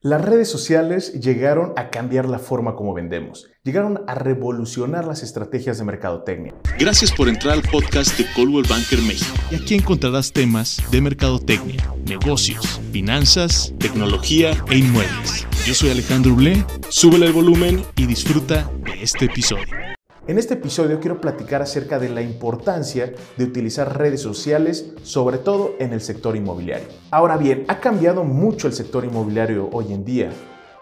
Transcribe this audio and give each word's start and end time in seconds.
Las 0.00 0.24
redes 0.24 0.48
sociales 0.48 1.14
llegaron 1.14 1.72
a 1.74 1.90
cambiar 1.90 2.28
la 2.28 2.38
forma 2.38 2.76
como 2.76 2.94
vendemos, 2.94 3.50
llegaron 3.64 4.04
a 4.06 4.14
revolucionar 4.14 5.04
las 5.04 5.24
estrategias 5.24 5.78
de 5.78 5.84
mercadotecnia. 5.84 6.54
Gracias 6.78 7.10
por 7.10 7.28
entrar 7.28 7.54
al 7.54 7.62
podcast 7.62 8.16
de 8.16 8.24
Coldwell 8.36 8.64
Banker 8.68 9.02
México. 9.02 9.34
Y 9.50 9.56
aquí 9.56 9.74
encontrarás 9.74 10.32
temas 10.32 10.80
de 10.92 11.00
mercadotecnia, 11.00 11.92
negocios, 12.06 12.80
finanzas, 12.92 13.74
tecnología 13.80 14.52
e 14.70 14.78
inmuebles. 14.78 15.48
Yo 15.66 15.74
soy 15.74 15.90
Alejandro 15.90 16.36
Blé, 16.36 16.64
súbele 16.90 17.26
el 17.26 17.32
volumen 17.32 17.82
y 17.96 18.06
disfruta 18.06 18.70
de 18.84 19.02
este 19.02 19.24
episodio. 19.24 19.87
En 20.28 20.36
este 20.36 20.52
episodio 20.52 21.00
quiero 21.00 21.22
platicar 21.22 21.62
acerca 21.62 21.98
de 21.98 22.10
la 22.10 22.20
importancia 22.20 23.14
de 23.38 23.44
utilizar 23.44 23.96
redes 23.96 24.20
sociales, 24.20 24.92
sobre 25.02 25.38
todo 25.38 25.74
en 25.78 25.94
el 25.94 26.02
sector 26.02 26.36
inmobiliario. 26.36 26.86
Ahora 27.10 27.38
bien, 27.38 27.64
ha 27.68 27.80
cambiado 27.80 28.24
mucho 28.24 28.66
el 28.66 28.74
sector 28.74 29.06
inmobiliario 29.06 29.70
hoy 29.72 29.94
en 29.94 30.04
día. 30.04 30.28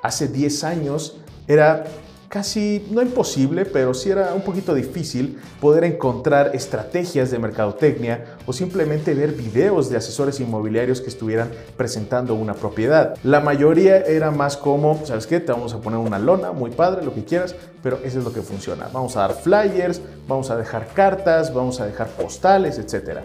Hace 0.03 0.27
10 0.27 0.65
años 0.65 1.21
era 1.47 1.85
casi, 2.29 2.87
no 2.91 3.03
imposible, 3.03 3.65
pero 3.65 3.95
sí 3.95 4.11
era 4.11 4.35
un 4.35 4.43
poquito 4.43 4.75
difícil 4.75 5.39
poder 5.61 5.85
encontrar 5.85 6.51
estrategias 6.55 7.31
de 7.31 7.39
mercadotecnia 7.39 8.37
o 8.47 8.53
simplemente 8.53 9.15
ver 9.15 9.33
videos 9.33 9.89
de 9.91 9.97
asesores 9.97 10.41
inmobiliarios 10.41 11.01
que 11.01 11.09
estuvieran 11.09 11.51
presentando 11.77 12.35
una 12.35 12.55
propiedad. 12.55 13.17
La 13.23 13.41
mayoría 13.41 13.99
era 13.99 14.31
más 14.31 14.57
como, 14.57 15.05
¿sabes 15.05 15.27
qué? 15.27 15.41
Te 15.41 15.53
vamos 15.53 15.75
a 15.75 15.81
poner 15.81 15.99
una 15.99 16.19
lona, 16.19 16.53
muy 16.53 16.71
padre, 16.71 17.05
lo 17.05 17.15
que 17.15 17.25
quieras, 17.25 17.55
pero 17.83 17.99
eso 18.05 18.19
es 18.19 18.25
lo 18.25 18.33
que 18.33 18.43
funciona. 18.43 18.89
Vamos 18.93 19.17
a 19.17 19.21
dar 19.21 19.35
flyers, 19.35 20.01
vamos 20.27 20.51
a 20.51 20.57
dejar 20.57 20.89
cartas, 20.95 21.53
vamos 21.53 21.81
a 21.81 21.87
dejar 21.87 22.09
postales, 22.09 22.79
etcétera 22.79 23.23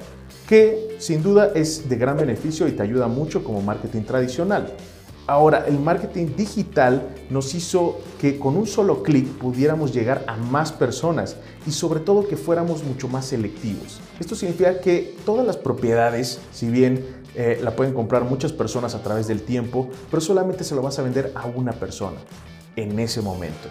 que 0.51 0.97
sin 0.99 1.23
duda 1.23 1.53
es 1.55 1.87
de 1.87 1.95
gran 1.95 2.17
beneficio 2.17 2.67
y 2.67 2.73
te 2.73 2.83
ayuda 2.83 3.07
mucho 3.07 3.41
como 3.41 3.61
marketing 3.61 4.01
tradicional. 4.01 4.73
Ahora, 5.31 5.63
el 5.65 5.79
marketing 5.79 6.35
digital 6.35 7.07
nos 7.29 7.55
hizo 7.55 8.01
que 8.19 8.37
con 8.37 8.57
un 8.57 8.67
solo 8.67 9.01
clic 9.01 9.25
pudiéramos 9.37 9.93
llegar 9.93 10.25
a 10.27 10.35
más 10.35 10.73
personas 10.73 11.37
y 11.65 11.71
sobre 11.71 12.01
todo 12.01 12.27
que 12.27 12.35
fuéramos 12.35 12.83
mucho 12.83 13.07
más 13.07 13.27
selectivos. 13.27 14.01
Esto 14.19 14.35
significa 14.35 14.81
que 14.81 15.15
todas 15.25 15.47
las 15.47 15.55
propiedades, 15.55 16.41
si 16.51 16.67
bien 16.67 17.05
eh, 17.33 17.61
la 17.63 17.77
pueden 17.77 17.93
comprar 17.93 18.25
muchas 18.25 18.51
personas 18.51 18.93
a 18.93 19.03
través 19.03 19.25
del 19.27 19.43
tiempo, 19.43 19.87
pero 20.09 20.19
solamente 20.19 20.65
se 20.65 20.75
lo 20.75 20.81
vas 20.81 20.99
a 20.99 21.01
vender 21.01 21.31
a 21.33 21.45
una 21.45 21.71
persona 21.71 22.17
en 22.75 22.99
ese 22.99 23.21
momento. 23.21 23.69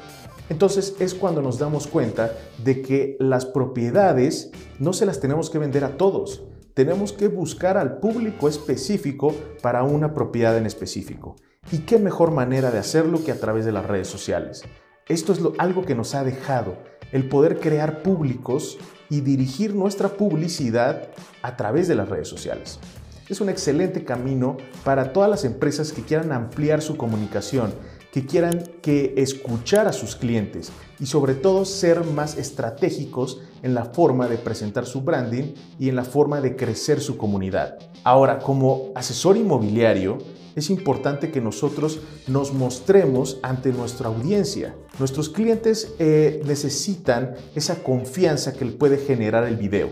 Entonces 0.49 0.95
es 0.99 1.13
cuando 1.13 1.43
nos 1.43 1.59
damos 1.59 1.87
cuenta 1.87 2.33
de 2.65 2.81
que 2.81 3.19
las 3.21 3.45
propiedades 3.45 4.51
no 4.79 4.95
se 4.95 5.05
las 5.05 5.21
tenemos 5.21 5.51
que 5.51 5.59
vender 5.59 5.85
a 5.85 5.99
todos 5.99 6.41
tenemos 6.75 7.13
que 7.13 7.29
buscar 7.29 7.77
al 7.77 7.99
público 7.99 8.49
específico 8.49 9.35
para 9.61 9.83
una 9.83 10.15
propiedad 10.15 10.57
en 10.57 10.65
específico. 10.65 11.37
¿Y 11.73 11.79
qué 11.81 12.01
mejor 12.01 12.33
manera 12.33 12.73
de 12.73 12.79
hacerlo 12.79 13.25
que 13.25 13.31
a 13.31 13.39
través 13.39 13.65
de 13.65 13.71
las 13.71 13.87
redes 13.87 14.09
sociales? 14.09 14.63
Esto 15.07 15.33
es 15.33 15.41
algo 15.59 15.85
que 15.85 15.95
nos 15.95 16.17
ha 16.17 16.25
dejado, 16.25 16.77
el 17.13 17.29
poder 17.29 17.61
crear 17.61 18.03
públicos 18.03 18.77
y 19.09 19.21
dirigir 19.21 19.75
nuestra 19.75 20.09
publicidad 20.09 21.11
a 21.43 21.57
través 21.57 21.87
de 21.87 21.95
las 21.95 22.09
redes 22.09 22.27
sociales. 22.27 22.81
Es 23.29 23.41
un 23.41 23.49
excelente 23.49 24.05
camino 24.05 24.57
para 24.83 25.13
todas 25.13 25.31
las 25.31 25.45
empresas 25.45 25.93
que 25.93 26.03
quieran 26.03 26.33
ampliar 26.33 26.83
su 26.83 26.97
comunicación 26.97 27.73
que 28.13 28.27
quieran 28.27 28.65
que 28.83 29.15
escuchar 29.17 29.87
a 29.87 29.93
sus 29.93 30.17
clientes 30.17 30.73
y 30.99 31.07
sobre 31.07 31.35
todo 31.35 31.65
ser 31.65 32.05
más 32.05 32.37
estratégicos 32.37 33.41
en 33.63 33.75
la 33.75 33.85
forma 33.85 34.27
de 34.29 34.37
presentar 34.37 34.87
su 34.87 35.03
branding 35.03 35.55
y 35.79 35.89
en 35.89 35.97
la 35.97 36.05
forma 36.05 36.41
de 36.41 36.57
crecer 36.57 37.01
su 37.01 37.17
comunidad. 37.17 37.79
Ahora, 38.03 38.39
como 38.39 38.91
asesor 38.95 39.37
inmobiliario, 39.37 40.19
es 40.57 40.71
importante 40.71 41.31
que 41.31 41.41
nosotros 41.41 42.01
nos 42.27 42.53
mostremos 42.53 43.39
ante 43.43 43.73
nuestra 43.73 44.09
audiencia. 44.09 44.75
Nuestros 44.99 45.29
clientes 45.29 45.95
eh, 45.99 46.43
necesitan 46.47 47.35
esa 47.55 47.83
confianza 47.83 48.53
que 48.53 48.67
puede 48.67 48.99
generar 48.99 49.45
el 49.45 49.57
video. 49.57 49.91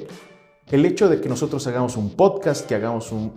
El 0.71 0.85
hecho 0.85 1.09
de 1.09 1.19
que 1.23 1.31
nosotros 1.31 1.67
hagamos 1.67 1.97
un 1.97 2.11
podcast, 2.11 2.67
que 2.67 2.75
hagamos 2.75 3.11
un, 3.11 3.33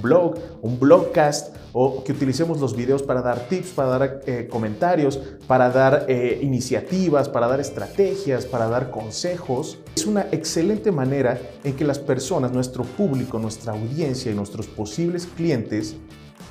blog, 0.00 0.36
un 0.62 0.78
blogcast 0.78 1.56
o 1.72 2.04
que 2.04 2.12
utilicemos 2.12 2.60
los 2.60 2.76
videos 2.76 3.02
para 3.02 3.20
dar 3.20 3.48
tips, 3.48 3.70
para 3.70 3.88
dar 3.88 4.20
eh, 4.26 4.46
comentarios, 4.48 5.18
para 5.48 5.70
dar 5.70 6.06
eh, 6.06 6.38
iniciativas, 6.40 7.28
para 7.28 7.48
dar 7.48 7.58
estrategias, 7.58 8.46
para 8.46 8.68
dar 8.68 8.92
consejos, 8.92 9.78
es 9.96 10.06
una 10.06 10.28
excelente 10.30 10.92
manera 10.92 11.40
en 11.64 11.74
que 11.74 11.82
las 11.82 11.98
personas, 11.98 12.52
nuestro 12.52 12.84
público, 12.84 13.40
nuestra 13.40 13.72
audiencia 13.72 14.30
y 14.30 14.36
nuestros 14.36 14.68
posibles 14.68 15.26
clientes 15.26 15.96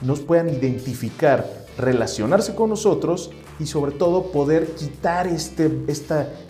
nos 0.02 0.20
puedan 0.20 0.50
identificar, 0.50 1.66
relacionarse 1.78 2.56
con 2.56 2.70
nosotros 2.70 3.32
y 3.60 3.66
sobre 3.66 3.92
todo 3.92 4.32
poder 4.32 4.76
quitar 4.76 5.28
este, 5.28 5.72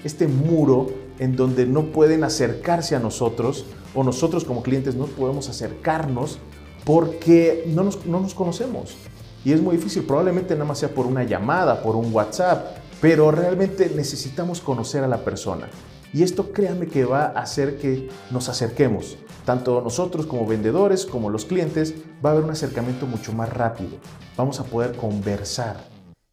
este 0.03 0.27
muro 0.27 0.87
en 1.19 1.35
donde 1.35 1.65
no 1.65 1.85
pueden 1.91 2.23
acercarse 2.23 2.95
a 2.95 2.99
nosotros 2.99 3.65
o 3.95 4.03
nosotros 4.03 4.43
como 4.43 4.61
clientes 4.61 4.95
no 4.95 5.05
podemos 5.05 5.49
acercarnos 5.49 6.39
porque 6.83 7.65
no 7.67 7.83
nos, 7.83 8.05
no 8.05 8.19
nos 8.19 8.33
conocemos. 8.33 8.95
Y 9.43 9.51
es 9.53 9.61
muy 9.61 9.77
difícil, 9.77 10.03
probablemente 10.03 10.53
nada 10.53 10.65
más 10.65 10.79
sea 10.79 10.89
por 10.89 11.05
una 11.05 11.23
llamada, 11.23 11.81
por 11.81 11.95
un 11.95 12.13
WhatsApp, 12.13 12.77
pero 13.01 13.31
realmente 13.31 13.91
necesitamos 13.95 14.61
conocer 14.61 15.03
a 15.03 15.07
la 15.07 15.23
persona. 15.23 15.69
Y 16.13 16.23
esto 16.23 16.51
créanme 16.51 16.87
que 16.87 17.05
va 17.05 17.25
a 17.25 17.41
hacer 17.41 17.77
que 17.77 18.09
nos 18.31 18.49
acerquemos. 18.49 19.17
Tanto 19.47 19.79
nosotros 19.79 20.25
como 20.25 20.45
vendedores, 20.45 21.05
como 21.05 21.29
los 21.29 21.45
clientes, 21.45 21.95
va 22.23 22.31
a 22.31 22.33
haber 22.33 22.43
un 22.43 22.51
acercamiento 22.51 23.05
mucho 23.05 23.31
más 23.31 23.47
rápido. 23.47 23.91
Vamos 24.35 24.59
a 24.59 24.65
poder 24.65 24.97
conversar 24.97 25.77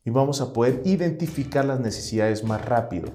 y 0.04 0.10
vamos 0.10 0.41
a 0.41 0.52
poder 0.52 0.82
identificar 0.84 1.64
las 1.64 1.78
necesidades 1.78 2.42
más 2.42 2.64
rápido. 2.64 3.06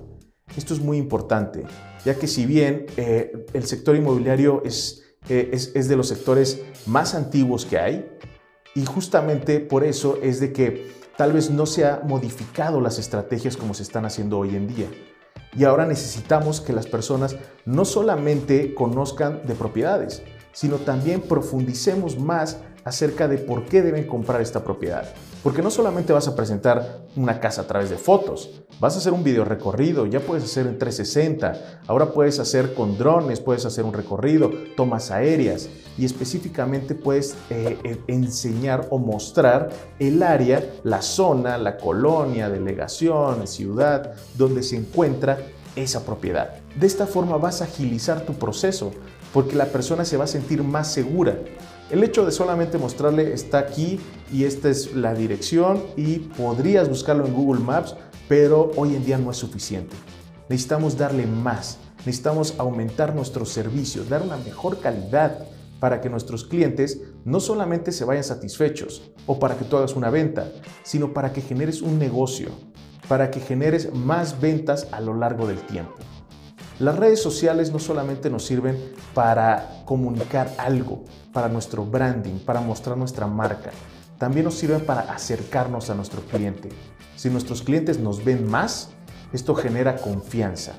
Esto 0.55 0.73
es 0.73 0.79
muy 0.79 0.97
importante, 0.97 1.65
ya 2.05 2.15
que 2.15 2.27
si 2.27 2.45
bien 2.45 2.85
eh, 2.95 3.45
el 3.51 3.65
sector 3.65 3.97
inmobiliario 3.97 4.63
eh, 4.63 5.49
es, 5.51 5.71
es 5.75 5.89
de 5.89 5.97
los 5.97 6.07
sectores 6.07 6.61
más 6.85 7.13
antiguos 7.13 7.65
que 7.65 7.77
hay, 7.77 8.09
y 8.75 8.85
justamente 8.85 9.59
por 9.59 9.83
eso 9.83 10.17
es 10.23 10.39
de 10.39 10.53
que 10.53 10.91
tal 11.17 11.33
vez 11.33 11.51
no 11.51 11.65
se 11.65 11.83
han 11.83 12.07
modificado 12.07 12.79
las 12.79 12.99
estrategias 12.99 13.57
como 13.57 13.73
se 13.73 13.83
están 13.83 14.05
haciendo 14.05 14.39
hoy 14.39 14.55
en 14.55 14.65
día. 14.65 14.87
Y 15.57 15.63
ahora 15.63 15.85
necesitamos 15.85 16.61
que 16.61 16.73
las 16.73 16.87
personas 16.87 17.35
no 17.65 17.85
solamente 17.85 18.73
conozcan 18.73 19.41
de 19.45 19.55
propiedades, 19.55 20.21
sino 20.51 20.77
también 20.77 21.21
profundicemos 21.21 22.19
más 22.19 22.57
acerca 22.83 23.27
de 23.27 23.37
por 23.37 23.65
qué 23.65 23.81
deben 23.81 24.07
comprar 24.07 24.41
esta 24.41 24.63
propiedad. 24.63 25.13
Porque 25.43 25.61
no 25.61 25.69
solamente 25.69 26.13
vas 26.13 26.27
a 26.27 26.35
presentar 26.35 27.05
una 27.15 27.39
casa 27.39 27.61
a 27.61 27.67
través 27.67 27.89
de 27.89 27.97
fotos, 27.97 28.61
vas 28.79 28.95
a 28.95 28.99
hacer 28.99 29.13
un 29.13 29.23
video 29.23 29.45
recorrido, 29.45 30.05
ya 30.05 30.19
puedes 30.19 30.43
hacer 30.43 30.67
en 30.67 30.77
360, 30.77 31.81
ahora 31.87 32.11
puedes 32.11 32.39
hacer 32.39 32.73
con 32.73 32.97
drones, 32.97 33.39
puedes 33.39 33.65
hacer 33.65 33.85
un 33.85 33.93
recorrido, 33.93 34.51
tomas 34.75 35.11
aéreas 35.11 35.69
y 35.99 36.05
específicamente 36.05 36.95
puedes 36.95 37.35
eh, 37.49 37.77
eh, 37.83 37.97
enseñar 38.07 38.87
o 38.89 38.97
mostrar 38.97 39.69
el 39.99 40.23
área, 40.23 40.63
la 40.83 41.01
zona, 41.01 41.57
la 41.57 41.77
colonia, 41.77 42.49
delegación, 42.49 43.45
ciudad, 43.45 44.13
donde 44.37 44.63
se 44.63 44.77
encuentra 44.77 45.37
esa 45.75 46.05
propiedad. 46.05 46.55
De 46.79 46.87
esta 46.87 47.05
forma 47.05 47.37
vas 47.37 47.61
a 47.61 47.65
agilizar 47.65 48.25
tu 48.25 48.33
proceso 48.33 48.91
porque 49.33 49.55
la 49.55 49.65
persona 49.65 50.05
se 50.05 50.17
va 50.17 50.23
a 50.23 50.27
sentir 50.27 50.63
más 50.63 50.91
segura 50.91 51.35
el 51.89 52.03
hecho 52.03 52.23
de 52.23 52.31
solamente 52.31 52.77
mostrarle 52.77 53.33
está 53.33 53.57
aquí 53.57 53.99
y 54.31 54.43
esta 54.43 54.69
es 54.69 54.93
la 54.93 55.15
dirección 55.15 55.81
y 55.97 56.19
podrías 56.19 56.87
buscarlo 56.87 57.25
en 57.25 57.33
Google 57.33 57.63
Maps, 57.63 57.95
pero 58.27 58.71
hoy 58.75 58.95
en 58.95 59.03
día 59.03 59.17
no 59.17 59.31
es 59.31 59.37
suficiente. 59.37 59.95
Necesitamos 60.49 60.97
darle 60.97 61.25
más, 61.25 61.79
necesitamos 62.05 62.53
aumentar 62.59 63.15
nuestros 63.15 63.49
servicios, 63.49 64.07
dar 64.07 64.21
una 64.21 64.37
mejor 64.37 64.79
calidad 64.79 65.47
para 65.79 66.01
que 66.01 66.09
nuestros 66.09 66.45
clientes 66.45 67.01
no 67.25 67.39
solamente 67.39 67.91
se 67.91 68.05
vayan 68.05 68.23
satisfechos 68.23 69.11
o 69.25 69.39
para 69.39 69.57
que 69.57 69.65
tú 69.65 69.77
hagas 69.77 69.95
una 69.95 70.09
venta, 70.09 70.51
sino 70.83 71.13
para 71.13 71.33
que 71.33 71.41
generes 71.41 71.81
un 71.81 71.99
negocio, 71.99 72.49
para 73.07 73.31
que 73.31 73.39
generes 73.39 73.93
más 73.93 74.39
ventas 74.39 74.87
a 74.91 75.01
lo 75.01 75.13
largo 75.13 75.47
del 75.47 75.59
tiempo. 75.59 75.95
Las 76.79 76.97
redes 76.97 77.21
sociales 77.21 77.71
no 77.71 77.79
solamente 77.79 78.29
nos 78.29 78.45
sirven 78.45 78.77
para 79.13 79.83
comunicar 79.85 80.53
algo, 80.57 81.03
para 81.33 81.49
nuestro 81.49 81.85
branding, 81.85 82.39
para 82.39 82.61
mostrar 82.61 82.97
nuestra 82.97 83.27
marca, 83.27 83.71
también 84.17 84.45
nos 84.45 84.55
sirven 84.55 84.85
para 84.85 85.01
acercarnos 85.01 85.89
a 85.89 85.95
nuestro 85.95 86.21
cliente. 86.21 86.69
Si 87.15 87.29
nuestros 87.29 87.63
clientes 87.63 87.99
nos 87.99 88.23
ven 88.23 88.49
más, 88.49 88.91
esto 89.33 89.55
genera 89.55 89.97
confianza 89.97 90.73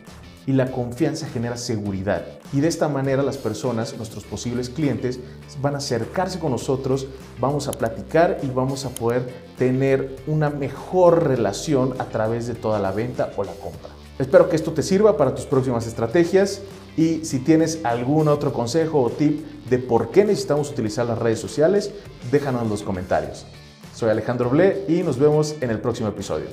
y 0.51 0.53
la 0.53 0.73
confianza 0.73 1.29
genera 1.29 1.57
seguridad. 1.57 2.25
Y 2.53 2.61
de 2.61 2.67
esta 2.67 2.89
manera 2.89 3.23
las 3.23 3.39
personas, 3.39 3.97
nuestros 3.97 4.25
posibles 4.25 4.69
clientes, 4.69 5.21
van 5.63 5.77
a 5.77 5.79
acercarse 5.79 6.41
con 6.41 6.51
nosotros, 6.51 7.07
vamos 7.39 7.69
a 7.69 7.71
platicar 7.71 8.39
y 8.43 8.49
vamos 8.49 8.85
a 8.85 8.89
poder 8.89 9.33
tener 9.57 10.17
una 10.27 10.51
mejor 10.51 11.29
relación 11.29 11.95
a 12.01 12.07
través 12.07 12.49
de 12.49 12.55
toda 12.55 12.81
la 12.81 12.91
venta 12.91 13.31
o 13.37 13.45
la 13.45 13.53
compra. 13.53 13.91
Espero 14.19 14.49
que 14.49 14.57
esto 14.57 14.73
te 14.73 14.83
sirva 14.83 15.17
para 15.17 15.37
tus 15.37 15.45
próximas 15.45 15.87
estrategias 15.87 16.63
y 16.97 17.25
si 17.25 17.39
tienes 17.39 17.85
algún 17.85 18.27
otro 18.27 18.53
consejo 18.53 19.03
o 19.03 19.11
tip 19.11 19.47
de 19.71 19.79
por 19.79 20.11
qué 20.11 20.25
necesitamos 20.25 20.69
utilizar 20.71 21.07
las 21.07 21.21
redes 21.21 21.39
sociales, 21.39 21.93
déjanos 22.33 22.63
en 22.63 22.71
los 22.71 22.83
comentarios. 22.83 23.47
Soy 23.95 24.11
Alejandro 24.11 24.51
Ble 24.51 24.85
y 24.89 25.05
nos 25.05 25.17
vemos 25.17 25.55
en 25.61 25.71
el 25.71 25.79
próximo 25.79 26.09
episodio. 26.09 26.47